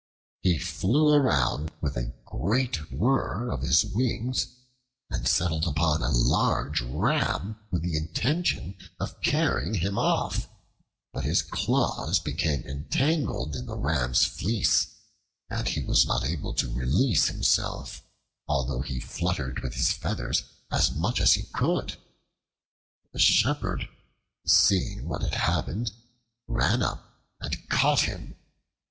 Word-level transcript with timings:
He 0.41 0.57
flew 0.57 1.13
around 1.13 1.69
with 1.79 1.95
a 1.95 2.11
great 2.25 2.91
whir 2.91 3.51
of 3.51 3.61
his 3.61 3.85
wings 3.85 4.47
and 5.11 5.27
settled 5.27 5.67
upon 5.67 6.01
a 6.01 6.09
large 6.09 6.81
ram, 6.81 7.59
with 7.69 7.83
the 7.83 7.95
intention 7.95 8.75
of 8.99 9.21
carrying 9.21 9.75
him 9.75 9.99
off, 9.99 10.49
but 11.13 11.23
his 11.23 11.43
claws 11.43 12.17
became 12.17 12.63
entangled 12.63 13.55
in 13.55 13.67
the 13.67 13.77
ram's 13.77 14.25
fleece 14.25 14.87
and 15.51 15.67
he 15.67 15.83
was 15.83 16.03
not 16.07 16.25
able 16.25 16.55
to 16.55 16.73
release 16.73 17.27
himself, 17.27 18.01
although 18.47 18.81
he 18.81 18.99
fluttered 18.99 19.61
with 19.61 19.75
his 19.75 19.91
feathers 19.91 20.41
as 20.71 20.89
much 20.95 21.21
as 21.21 21.33
he 21.35 21.43
could. 21.43 21.95
The 23.13 23.19
shepherd, 23.19 23.87
seeing 24.47 25.07
what 25.07 25.21
had 25.21 25.35
happened, 25.35 25.91
ran 26.47 26.81
up 26.81 27.21
and 27.39 27.69
caught 27.69 27.99
him. 27.99 28.35